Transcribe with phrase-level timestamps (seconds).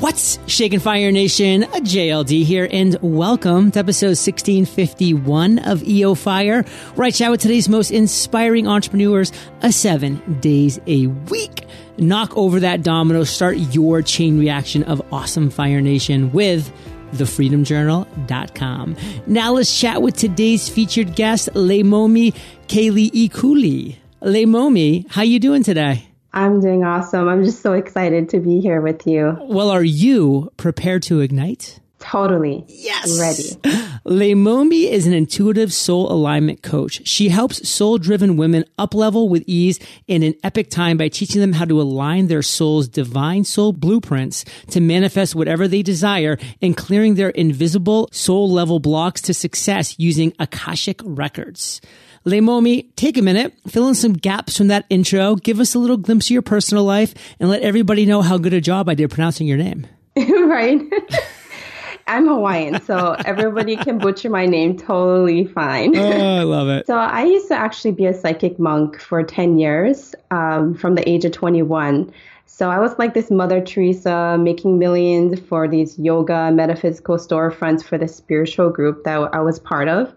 [0.00, 1.64] What's shaking Fire Nation?
[1.64, 6.64] A JLD here, and welcome to episode 1651 of EO Fire,
[6.96, 9.32] I chat with today's most inspiring entrepreneurs
[9.62, 11.64] a seven days a week.
[11.96, 16.72] Knock over that domino, start your chain reaction of awesome Fire Nation with
[17.14, 18.96] thefreedomjournal.com.
[19.26, 22.36] Now let's chat with today's featured guest, Leimomi
[22.68, 23.96] Kaylee Ikuli.
[24.22, 26.07] Leimomi, how you doing today?
[26.32, 27.28] I'm doing awesome.
[27.28, 29.36] I'm just so excited to be here with you.
[29.40, 31.80] Well, are you prepared to ignite?
[31.98, 32.64] Totally.
[32.68, 33.18] Yes.
[33.18, 33.82] Ready.
[34.06, 37.06] Leimomi is an intuitive soul alignment coach.
[37.06, 41.40] She helps soul driven women up level with ease in an epic time by teaching
[41.40, 46.76] them how to align their soul's divine soul blueprints to manifest whatever they desire and
[46.76, 51.80] clearing their invisible soul level blocks to success using Akashic records.
[52.24, 55.96] Leimomi, take a minute, fill in some gaps from that intro, give us a little
[55.96, 59.10] glimpse of your personal life, and let everybody know how good a job I did
[59.10, 59.86] pronouncing your name.
[60.16, 60.80] right.
[62.08, 65.94] I'm Hawaiian, so everybody can butcher my name totally fine.
[65.94, 66.86] Oh, I love it.
[66.86, 71.06] So I used to actually be a psychic monk for 10 years um, from the
[71.06, 72.10] age of 21.
[72.46, 77.98] So I was like this Mother Teresa making millions for these yoga metaphysical storefronts for
[77.98, 80.12] the spiritual group that I was part of.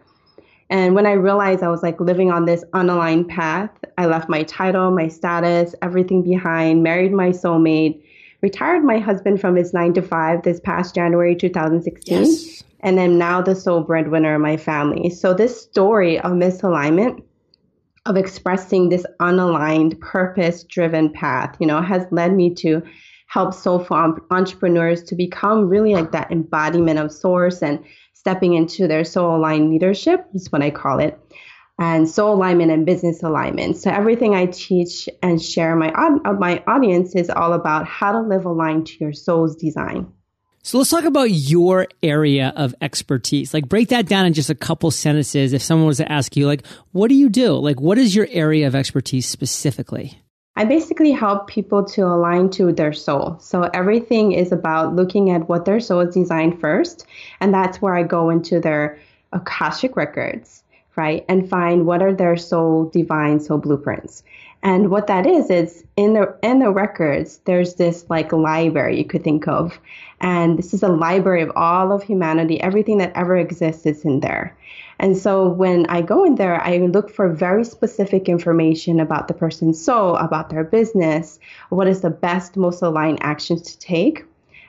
[0.71, 4.43] And when I realized I was like living on this unaligned path, I left my
[4.43, 8.01] title, my status, everything behind, married my soulmate,
[8.41, 12.23] retired my husband from his nine to five this past January 2016.
[12.23, 12.63] Yes.
[12.79, 15.09] And I'm now the sole breadwinner of my family.
[15.09, 17.21] So this story of misalignment,
[18.05, 22.81] of expressing this unaligned, purpose driven path, you know, has led me to
[23.27, 27.83] help soulful entrepreneurs to become really like that embodiment of source and
[28.21, 31.19] stepping into their soul aligned leadership is what I call it
[31.79, 33.75] and soul alignment and business alignment.
[33.77, 38.21] So everything I teach and share my uh, my audience is all about how to
[38.21, 40.13] live aligned to your soul's design.
[40.61, 43.55] So let's talk about your area of expertise.
[43.55, 45.51] Like break that down in just a couple sentences.
[45.51, 47.53] If someone was to ask you, like, what do you do?
[47.53, 50.21] Like, what is your area of expertise specifically?
[50.55, 53.37] I basically help people to align to their soul.
[53.39, 57.05] So everything is about looking at what their soul is designed first.
[57.39, 58.99] And that's where I go into their
[59.33, 60.61] Akashic records
[60.95, 61.25] right?
[61.29, 64.23] And find what are their soul divine soul blueprints.
[64.63, 69.05] And what that is, is in the in the records, there's this like library you
[69.05, 69.79] could think of.
[70.19, 74.19] And this is a library of all of humanity, everything that ever exists is in
[74.19, 74.55] there.
[75.01, 79.33] And so when I go in there, I look for very specific information about the
[79.33, 81.39] person's soul, about their business,
[81.69, 84.23] what is the best, most aligned actions to take.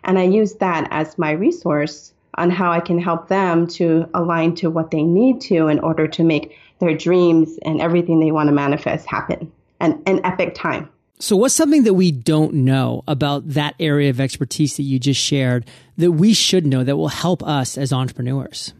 [0.04, 4.54] And I use that as my resource on how I can help them to align
[4.56, 8.48] to what they need to in order to make their dreams and everything they want
[8.48, 10.88] to manifest happen and an epic time.
[11.18, 15.20] So, what's something that we don't know about that area of expertise that you just
[15.20, 15.66] shared
[15.98, 18.72] that we should know that will help us as entrepreneurs?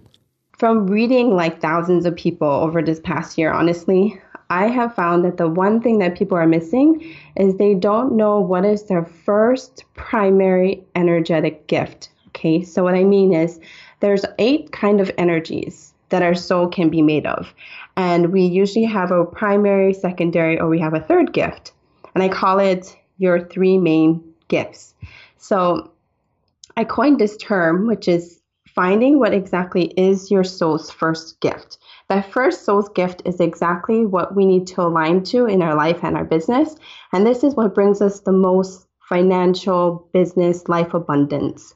[0.63, 4.17] From reading like thousands of people over this past year, honestly,
[4.49, 8.39] I have found that the one thing that people are missing is they don't know
[8.39, 12.11] what is their first primary energetic gift.
[12.29, 13.59] Okay, so what I mean is
[13.99, 17.53] there's eight kind of energies that our soul can be made of.
[17.97, 21.73] And we usually have a primary, secondary, or we have a third gift.
[22.15, 24.95] And I call it your three main gifts.
[25.39, 25.91] So
[26.77, 28.42] I coined this term, which is
[28.75, 31.79] finding what exactly is your soul's first gift.
[32.09, 36.01] That first soul's gift is exactly what we need to align to in our life
[36.03, 36.77] and our business.
[37.13, 41.75] And this is what brings us the most financial, business, life abundance.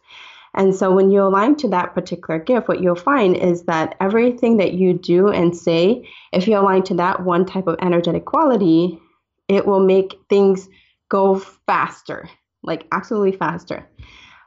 [0.55, 4.57] And so when you align to that particular gift, what you'll find is that everything
[4.57, 8.99] that you do and say, if you align to that one type of energetic quality,
[9.49, 10.69] it will make things
[11.11, 12.29] go faster,
[12.63, 13.87] like absolutely faster.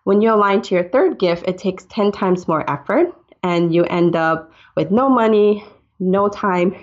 [0.09, 3.84] When you align to your third gift, it takes 10 times more effort and you
[3.84, 5.64] end up with no money,
[6.00, 6.75] no time,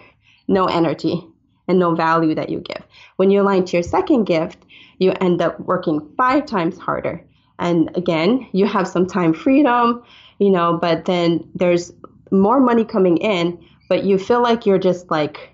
[0.46, 1.26] no energy,
[1.66, 2.84] and no value that you give.
[3.16, 4.58] When you align to your second gift,
[4.98, 7.20] you end up working five times harder
[7.58, 10.04] and again, you have some time freedom,
[10.38, 11.92] you know, but then there's
[12.30, 13.58] more money coming in,
[13.88, 15.52] but you feel like you're just like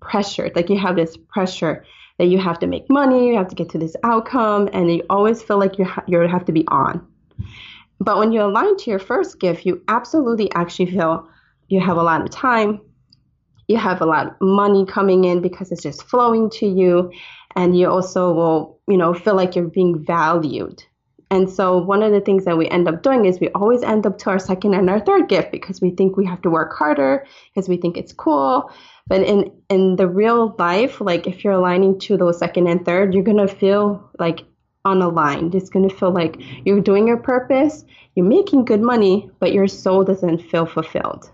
[0.00, 1.84] pressured, like you have this pressure
[2.18, 5.04] that you have to make money, you have to get to this outcome, and you
[5.08, 7.06] always feel like you ha- you have to be on.
[8.00, 11.28] But when you align to your first gift, you absolutely actually feel
[11.68, 12.80] you have a lot of time,
[13.68, 17.12] you have a lot of money coming in because it's just flowing to you,
[17.54, 20.82] and you also will, you know, feel like you're being valued
[21.32, 24.04] and so one of the things that we end up doing is we always end
[24.04, 26.74] up to our second and our third gift because we think we have to work
[26.74, 28.70] harder because we think it's cool.
[29.06, 33.14] But in in the real life, like if you're aligning to those second and third,
[33.14, 34.44] you're gonna feel like
[34.84, 35.54] unaligned.
[35.54, 37.84] It's going to feel like you're doing your purpose,
[38.14, 41.30] you're making good money, but your soul doesn't feel fulfilled.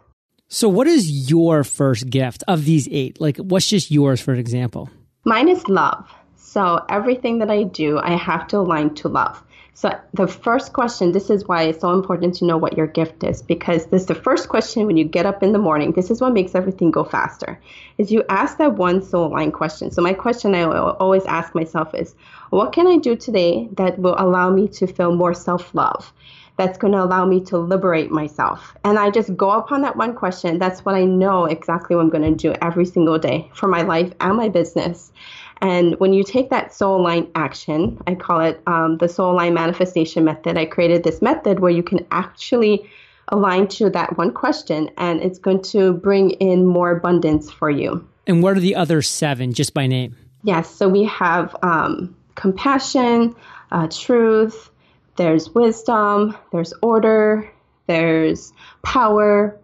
[0.48, 3.20] So, what is your first gift of these eight?
[3.20, 4.88] Like, what's just yours, for an example?
[5.24, 6.08] Mine is love.
[6.36, 9.42] So, everything that I do, I have to align to love.
[9.80, 13.22] So, the first question this is why it's so important to know what your gift
[13.22, 15.92] is because this is the first question when you get up in the morning.
[15.92, 17.60] This is what makes everything go faster.
[17.96, 19.92] Is you ask that one soul line question.
[19.92, 22.16] So, my question I always ask myself is,
[22.50, 26.12] what can I do today that will allow me to feel more self love?
[26.56, 28.74] That's going to allow me to liberate myself.
[28.84, 30.58] And I just go upon that one question.
[30.58, 33.82] That's what I know exactly what I'm going to do every single day for my
[33.82, 35.12] life and my business.
[35.60, 39.54] And when you take that soul line action, I call it um, the soul line
[39.54, 40.56] manifestation method.
[40.56, 42.88] I created this method where you can actually
[43.28, 48.06] align to that one question and it's going to bring in more abundance for you.
[48.26, 50.16] And what are the other seven just by name?
[50.44, 50.70] Yes.
[50.70, 53.34] So we have um, compassion,
[53.72, 54.70] uh, truth,
[55.16, 57.50] there's wisdom, there's order,
[57.86, 58.52] there's
[58.82, 59.58] power,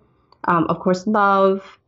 [0.45, 1.79] um, of course, love,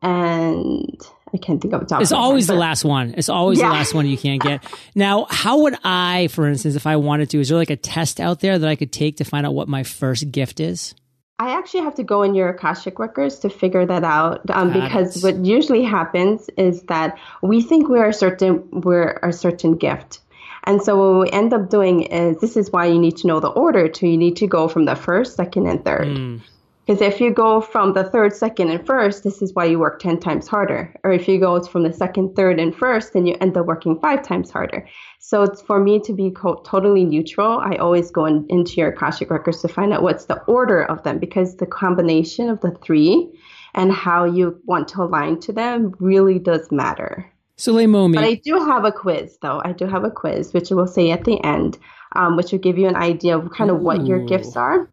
[0.00, 1.92] and I can't think of it.
[2.00, 3.14] It's always the last one.
[3.16, 3.68] It's always yeah.
[3.68, 4.64] the last one you can't get.
[4.94, 8.20] Now, how would I, for instance, if I wanted to, is there like a test
[8.20, 10.94] out there that I could take to find out what my first gift is?
[11.38, 15.22] I actually have to go in your Akashic records to figure that out um, because
[15.22, 20.20] what usually happens is that we think we're a certain we're a certain gift.
[20.64, 23.40] And so what we end up doing is this is why you need to know
[23.40, 26.08] the order to you need to go from the first, second, and third.
[26.08, 26.40] Mm.
[26.86, 29.98] Because if you go from the third, second, and first, this is why you work
[29.98, 30.94] 10 times harder.
[31.02, 33.98] Or if you go from the second, third, and first, then you end up working
[33.98, 34.86] five times harder.
[35.18, 37.58] So it's for me to be co- totally neutral.
[37.58, 41.02] I always go in, into your Akashic records to find out what's the order of
[41.02, 43.32] them because the combination of the three
[43.74, 47.28] and how you want to align to them really does matter.
[47.56, 48.14] So Leimomi.
[48.14, 49.60] But I do have a quiz though.
[49.64, 51.78] I do have a quiz, which I will say at the end,
[52.14, 53.84] um, which will give you an idea of kind of Ooh.
[53.84, 54.88] what your gifts are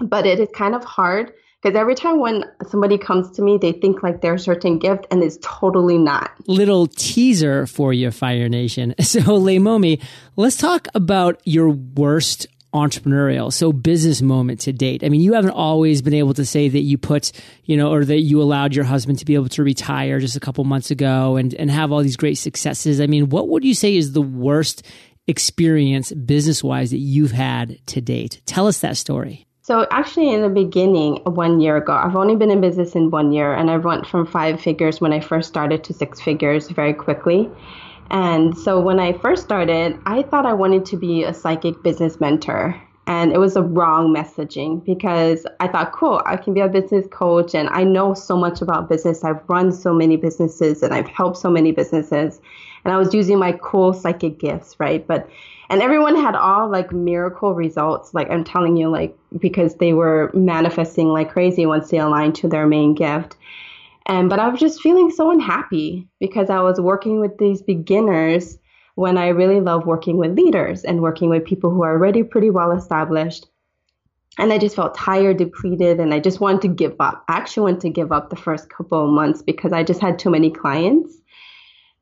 [0.00, 1.32] but it is kind of hard
[1.64, 5.06] because every time when somebody comes to me, they think like they're a certain gift
[5.10, 6.30] and it's totally not.
[6.46, 8.94] Little teaser for you, Fire Nation.
[9.04, 10.02] So, Leimomi,
[10.36, 15.04] let's talk about your worst entrepreneurial, so business moment to date.
[15.04, 17.30] I mean, you haven't always been able to say that you put,
[17.64, 20.40] you know, or that you allowed your husband to be able to retire just a
[20.40, 23.00] couple months ago and, and have all these great successes.
[23.00, 24.84] I mean, what would you say is the worst
[25.28, 28.42] experience business wise that you've had to date?
[28.44, 29.46] Tell us that story.
[29.64, 33.32] So actually, in the beginning, one year ago, I've only been in business in one
[33.32, 36.92] year, and I went from five figures when I first started to six figures very
[36.92, 37.48] quickly.
[38.10, 42.20] And so when I first started, I thought I wanted to be a psychic business
[42.20, 42.78] mentor.
[43.06, 47.06] And it was a wrong messaging because I thought, cool, I can be a business
[47.10, 49.24] coach and I know so much about business.
[49.24, 52.38] I've run so many businesses and I've helped so many businesses.
[52.84, 55.06] And I was using my cool psychic gifts, right?
[55.06, 55.26] But
[55.70, 60.30] and everyone had all like miracle results like i'm telling you like because they were
[60.34, 63.36] manifesting like crazy once they aligned to their main gift.
[64.06, 68.58] And but i was just feeling so unhappy because i was working with these beginners
[68.96, 72.50] when i really love working with leaders and working with people who are already pretty
[72.50, 73.46] well established.
[74.38, 77.24] And i just felt tired depleted and i just wanted to give up.
[77.28, 80.18] I actually wanted to give up the first couple of months because i just had
[80.18, 81.16] too many clients.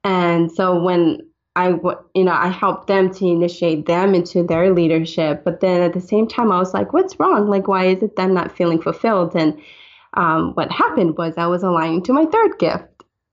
[0.05, 1.21] And so when
[1.55, 1.69] I,
[2.15, 5.45] you know, I helped them to initiate them into their leadership.
[5.45, 7.49] But then at the same time, I was like, what's wrong?
[7.49, 9.35] Like, why is it them not feeling fulfilled?
[9.35, 9.61] And
[10.15, 12.85] um, what happened was I was aligning to my third gift.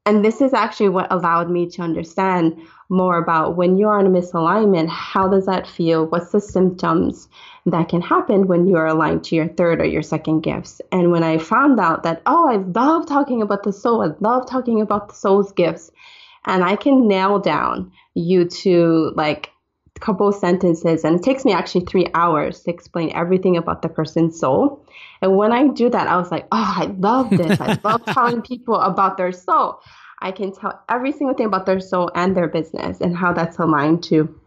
[0.05, 2.59] And this is actually what allowed me to understand
[2.89, 6.07] more about when you're in a misalignment, how does that feel?
[6.07, 7.29] What's the symptoms
[7.67, 10.81] that can happen when you're aligned to your third or your second gifts?
[10.91, 14.49] And when I found out that, oh, I love talking about the soul, I love
[14.49, 15.91] talking about the soul's gifts,
[16.45, 19.51] and I can nail down you to like
[19.95, 23.89] a couple sentences and it takes me actually three hours to explain everything about the
[23.89, 24.85] person's soul.
[25.21, 27.59] And when i do that i was like oh i love this.
[27.59, 29.81] I love telling people about their soul.
[30.21, 33.57] I can tell every single thing about their soul and their business and how that's
[33.57, 34.37] aligned to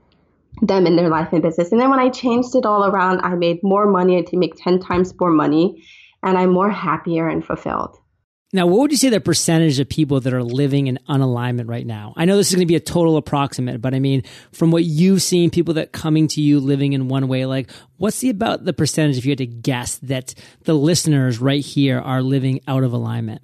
[0.61, 1.73] them in their life and business.
[1.73, 4.19] And then when i changed it all around i made more money.
[4.19, 5.85] I to make 10 times more money
[6.23, 7.99] and i'm more happier and fulfilled
[8.55, 11.87] now, what would you say the percentage of people that are living in unalignment right
[11.87, 12.13] now?
[12.17, 14.85] I know this is going to be a total approximate, but I mean, from what
[14.85, 18.67] you've seen, people that coming to you living in one way, like what's the about
[18.67, 22.85] the percentage if you had to guess that the listeners right here are living out
[22.85, 23.41] of alignment?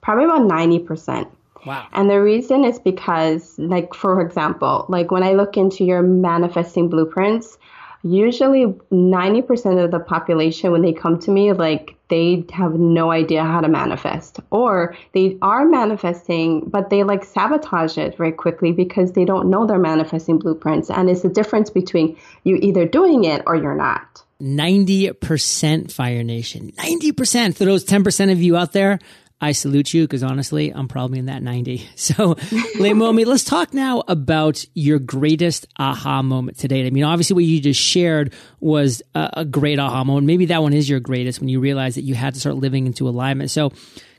[0.00, 1.28] Probably about 90%.
[1.66, 1.88] Wow.
[1.92, 6.88] And the reason is because, like, for example, like when I look into your manifesting
[6.88, 7.58] blueprints,
[8.02, 13.42] usually 90% of the population when they come to me like they have no idea
[13.42, 14.40] how to manifest.
[14.50, 19.66] Or they are manifesting but they like sabotage it very quickly because they don't know
[19.66, 20.90] their manifesting blueprints.
[20.90, 24.22] And it's the difference between you either doing it or you're not.
[24.40, 26.72] 90% fire nation.
[26.72, 28.98] 90% for those 10% of you out there
[29.42, 31.88] I salute you because honestly, I'm probably in that 90.
[31.96, 36.86] So, Leimomi, let's talk now about your greatest aha moment today.
[36.86, 40.26] I mean, obviously, what you just shared was a, a great aha moment.
[40.26, 42.86] Maybe that one is your greatest when you realize that you had to start living
[42.86, 43.50] into alignment.
[43.50, 43.72] So,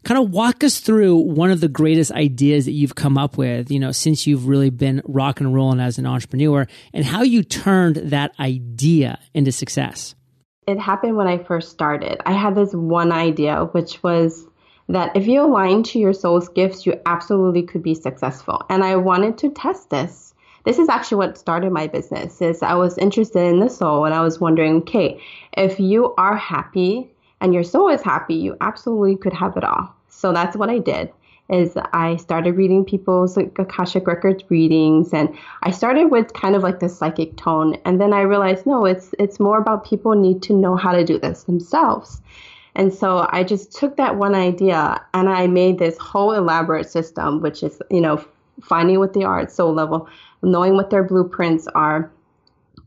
[0.04, 3.72] kind of walk us through one of the greatest ideas that you've come up with,
[3.72, 7.44] you know, since you've really been rock and rolling as an entrepreneur and how you
[7.44, 10.16] turned that idea into success.
[10.68, 12.22] It happened when I first started.
[12.26, 14.46] I had this one idea, which was
[14.94, 18.64] that if you align to your soul's gifts, you absolutely could be successful.
[18.70, 20.34] And I wanted to test this.
[20.66, 22.42] This is actually what started my business.
[22.42, 25.20] Is I was interested in the soul and I was wondering, okay,
[25.58, 27.10] if you are happy
[27.42, 29.94] and your soul is happy, you absolutely could have it all.
[30.10, 31.12] So that's what I did.
[31.50, 36.64] Is I started reading people's like Akashic Records readings, and I started with kind of
[36.64, 40.42] like the psychic tone, and then I realized no, it's it's more about people need
[40.44, 42.22] to know how to do this themselves.
[42.76, 47.42] And so I just took that one idea and I made this whole elaborate system,
[47.42, 48.24] which is, you know,
[48.62, 50.08] finding what they are at soul level,
[50.42, 52.12] knowing what their blueprints are,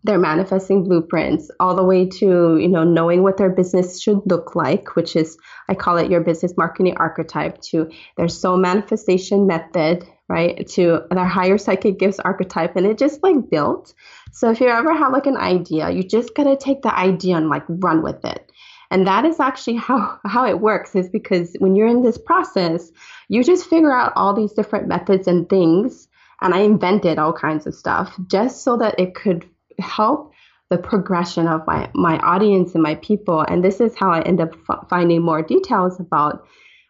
[0.02, 4.54] their manifesting blueprints, all the way to, you know, knowing what their business should look
[4.54, 5.38] like, which is,
[5.68, 11.24] I call it your business marketing archetype, to their soul manifestation method, right, to their
[11.24, 12.76] higher psychic gifts archetype.
[12.76, 13.94] And it just like built.
[14.32, 17.36] So if you ever have like an idea, you just got to take the idea
[17.36, 18.50] and like run with it
[18.90, 22.90] and that is actually how, how it works is because when you're in this process,
[23.28, 26.08] you just figure out all these different methods and things.
[26.42, 30.32] And I invented all kinds of stuff just so that it could help
[30.68, 33.40] the progression of my, my audience and my people.
[33.40, 36.46] And this is how I end up f- finding more details about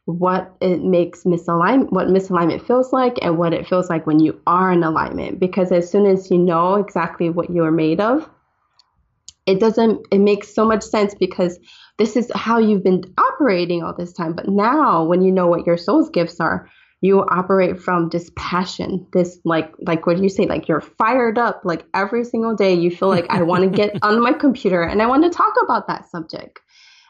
[0.06, 4.40] what it makes misalignment, what misalignment feels like, and what it feels like when you
[4.46, 5.38] are in alignment.
[5.38, 8.28] Because as soon as you know exactly what you are made of,
[9.46, 11.58] it doesn't, it makes so much sense because
[11.98, 14.34] this is how you've been operating all this time.
[14.34, 16.68] But now, when you know what your soul's gifts are,
[17.00, 20.46] you operate from this passion, this like like what do you say?
[20.46, 22.74] Like you're fired up like every single day.
[22.74, 25.54] You feel like I want to get on my computer and I want to talk
[25.62, 26.60] about that subject.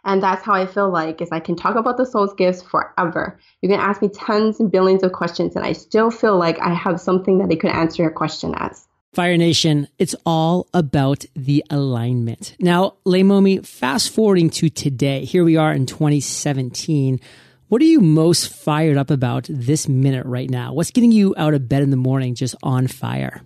[0.05, 3.41] And that's how I feel like is I can talk about the soul's gifts forever.
[3.61, 6.73] You can ask me tons and billions of questions and I still feel like I
[6.75, 8.87] have something that I could answer your question as.
[9.17, 12.55] Fire Nation, it's all about the alignment.
[12.61, 17.19] Now, Leimomi, fast forwarding to today, here we are in 2017.
[17.69, 20.75] What are you most fired up about this minute right now?
[20.75, 23.41] What's getting you out of bed in the morning just on fire?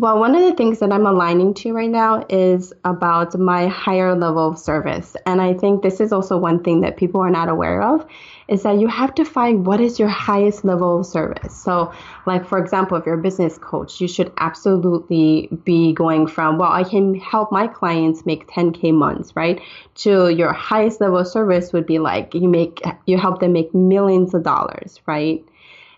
[0.00, 4.16] Well, one of the things that I'm aligning to right now is about my higher
[4.16, 5.14] level of service.
[5.26, 8.06] And I think this is also one thing that people are not aware of
[8.48, 11.54] is that you have to find what is your highest level of service.
[11.54, 11.92] So,
[12.24, 16.72] like for example, if you're a business coach, you should absolutely be going from, well,
[16.72, 19.60] I can help my clients make 10k months, right?
[19.96, 23.74] To your highest level of service would be like you make you help them make
[23.74, 25.44] millions of dollars, right?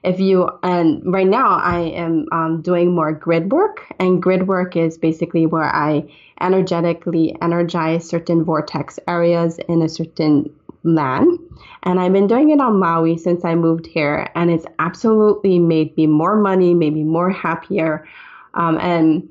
[0.04, 4.76] If you and right now I am um, doing more grid work, and grid work
[4.76, 6.04] is basically where I
[6.40, 11.38] energetically energize certain vortex areas in a certain land.
[11.84, 15.96] And I've been doing it on Maui since I moved here, and it's absolutely made
[15.96, 18.06] me more money, made me more happier.
[18.54, 19.28] Um, and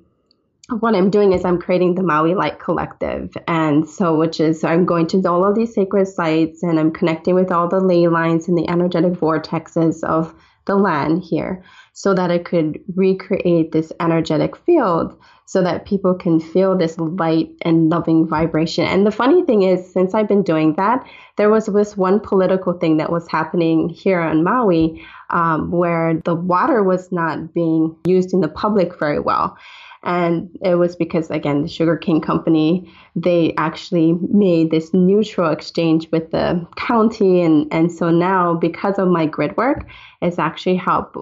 [0.79, 3.35] what I'm doing is I'm creating the Maui Light Collective.
[3.47, 7.35] And so, which is I'm going to all of these sacred sites and I'm connecting
[7.35, 10.33] with all the ley lines and the energetic vortexes of
[10.65, 11.63] the land here
[11.93, 17.49] so that it could recreate this energetic field so that people can feel this light
[17.63, 18.85] and loving vibration.
[18.85, 22.71] And the funny thing is, since I've been doing that, there was this one political
[22.71, 28.33] thing that was happening here on Maui um, where the water was not being used
[28.33, 29.57] in the public very well.
[30.03, 36.09] And it was because, again, the Sugar Cane Company, they actually made this neutral exchange
[36.11, 37.41] with the county.
[37.41, 39.87] And, and so now, because of my grid work,
[40.21, 41.17] it's actually helped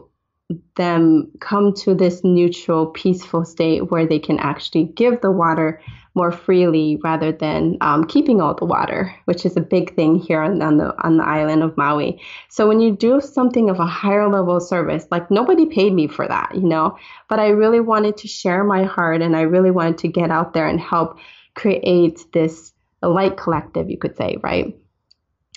[0.77, 5.81] them come to this neutral, peaceful state where they can actually give the water
[6.15, 10.41] more freely rather than um, keeping all the water, which is a big thing here
[10.41, 12.19] on, on, the on the island of Maui.
[12.49, 16.27] So when you do something of a higher level service, like nobody paid me for
[16.27, 16.97] that, you know,
[17.27, 20.53] but I really wanted to share my heart and I really wanted to get out
[20.53, 21.19] there and help
[21.55, 24.75] create this light collective, you could say, right?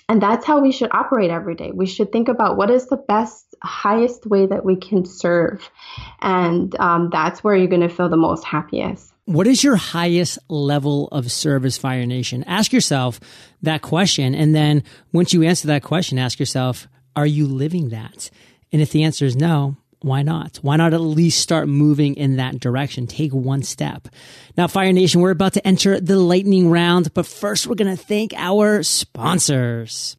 [0.09, 1.71] And that's how we should operate every day.
[1.73, 5.69] We should think about what is the best, highest way that we can serve.
[6.21, 9.13] And um, that's where you're going to feel the most happiest.
[9.25, 12.43] What is your highest level of service, Fire Nation?
[12.43, 13.21] Ask yourself
[13.61, 14.35] that question.
[14.35, 18.29] And then once you answer that question, ask yourself, are you living that?
[18.73, 20.57] And if the answer is no, why not?
[20.57, 23.07] Why not at least start moving in that direction?
[23.07, 24.09] Take one step.
[24.57, 28.03] Now, Fire Nation, we're about to enter the lightning round, but first we're going to
[28.03, 30.17] thank our sponsors.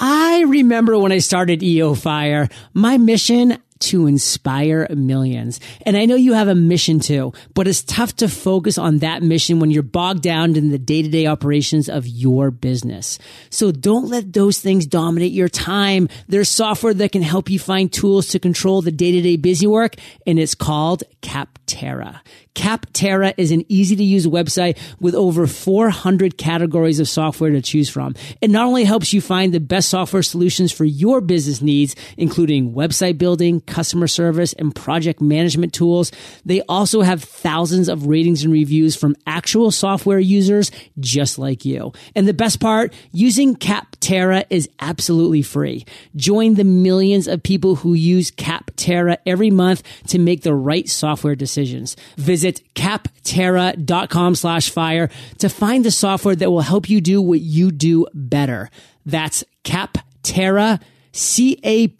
[0.00, 5.58] I remember when I started EO Fire, my mission to inspire millions.
[5.86, 9.22] And I know you have a mission too, but it's tough to focus on that
[9.22, 13.18] mission when you're bogged down in the day to day operations of your business.
[13.48, 16.08] So don't let those things dominate your time.
[16.28, 19.66] There's software that can help you find tools to control the day to day busy
[19.66, 22.20] work, and it's called Capterra.
[22.54, 27.88] Capterra is an easy to use website with over 400 categories of software to choose
[27.88, 28.14] from.
[28.40, 32.72] It not only helps you find the best software solutions for your business needs, including
[32.72, 36.10] website building, customer service, and project management tools,
[36.44, 41.92] they also have thousands of ratings and reviews from actual software users just like you.
[42.16, 45.84] And the best part, using Capterra is absolutely free.
[46.16, 51.36] Join the millions of people who use Capterra every month to make the right software
[51.36, 51.96] decisions.
[52.16, 57.40] Visit Visit capterra.com slash fire to find the software that will help you do what
[57.40, 58.70] you do better.
[59.04, 60.80] That's capterra,
[61.12, 61.90] C-A-P-T-E-R-R-A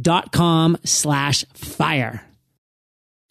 [0.00, 2.22] dot com slash fire.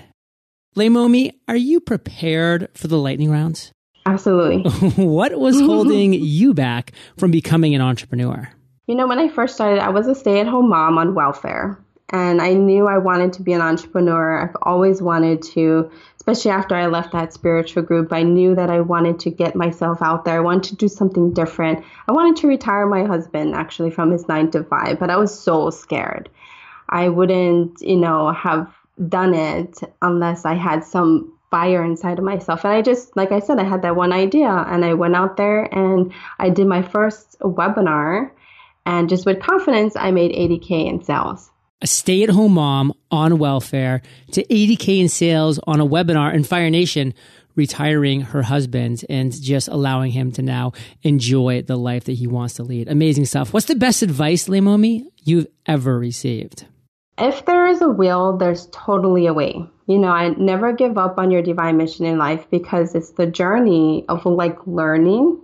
[0.76, 3.70] Leimomi, are you prepared for the lightning rounds?
[4.06, 4.70] Absolutely.
[5.04, 8.50] what was holding you back from becoming an entrepreneur?
[8.86, 11.78] You know, when I first started, I was a stay at home mom on welfare.
[12.10, 14.42] And I knew I wanted to be an entrepreneur.
[14.42, 18.12] I've always wanted to, especially after I left that spiritual group.
[18.12, 20.36] I knew that I wanted to get myself out there.
[20.36, 21.82] I wanted to do something different.
[22.06, 25.36] I wanted to retire my husband actually from his nine to five, but I was
[25.36, 26.28] so scared.
[26.90, 28.70] I wouldn't, you know, have
[29.08, 32.64] done it unless I had some fire inside of myself.
[32.64, 35.38] And I just, like I said, I had that one idea and I went out
[35.38, 38.30] there and I did my first webinar
[38.86, 41.50] and just with confidence, I made 80K in sales.
[41.82, 46.44] A stay at home mom on welfare to 80K in sales on a webinar in
[46.44, 47.14] Fire Nation,
[47.56, 52.54] retiring her husband and just allowing him to now enjoy the life that he wants
[52.54, 52.88] to lead.
[52.88, 53.52] Amazing stuff.
[53.52, 56.66] What's the best advice, Leimomi, you've ever received?
[57.16, 59.64] If there is a will, there's totally a way.
[59.86, 63.26] You know, I never give up on your divine mission in life because it's the
[63.26, 65.40] journey of like learning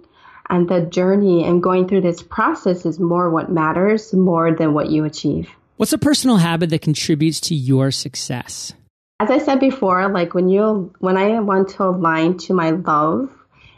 [0.50, 4.90] and the journey and going through this process is more what matters more than what
[4.90, 5.48] you achieve.
[5.76, 8.74] What's a personal habit that contributes to your success?
[9.20, 13.30] As I said before, like when you when I want to align to my love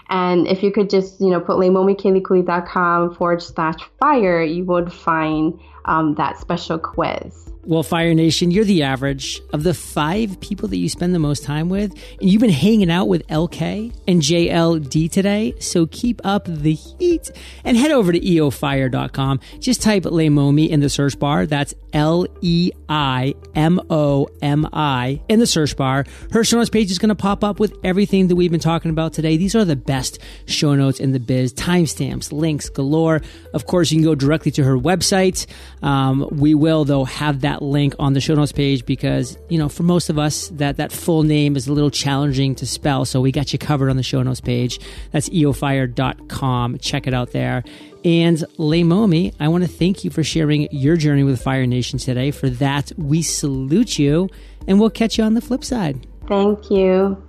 [0.09, 5.59] And if you could just, you know, put leimomikeliikuli.com forward slash fire, you would find
[5.87, 7.47] um, that special quiz.
[7.67, 11.43] Well, Fire Nation, you're the average of the five people that you spend the most
[11.43, 11.91] time with.
[12.21, 15.53] And you've been hanging out with LK and JLD today.
[15.59, 17.29] So keep up the heat
[17.65, 19.41] and head over to eofire.com.
[19.59, 21.45] Just type Leimomi in the search bar.
[21.45, 26.05] That's L E I M O M I in the search bar.
[26.31, 28.91] Her show notes page is going to pop up with everything that we've been talking
[28.91, 29.35] about today.
[29.35, 33.21] These are the best show notes in the biz, timestamps, links galore.
[33.53, 35.47] Of course, you can go directly to her website.
[35.81, 39.69] Um, we will, though, have that link on the show notes page because, you know,
[39.69, 43.05] for most of us, that, that full name is a little challenging to spell.
[43.05, 44.79] So we got you covered on the show notes page.
[45.11, 46.79] That's eofire.com.
[46.79, 47.63] Check it out there.
[48.03, 52.31] And Leimomi, I want to thank you for sharing your journey with Fire Nation today.
[52.31, 54.29] For that, we salute you,
[54.67, 56.07] and we'll catch you on the flip side.
[56.27, 57.21] Thank you.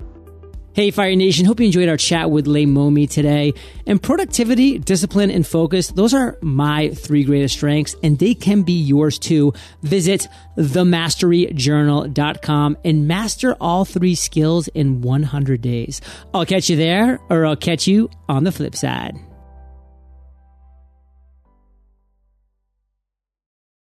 [0.78, 1.44] Hey, Fire Nation.
[1.44, 3.52] Hope you enjoyed our chat with Leimomi today.
[3.84, 8.74] And productivity, discipline, and focus, those are my three greatest strengths, and they can be
[8.74, 9.54] yours too.
[9.82, 16.00] Visit themasteryjournal.com and master all three skills in 100 days.
[16.32, 19.18] I'll catch you there, or I'll catch you on the flip side.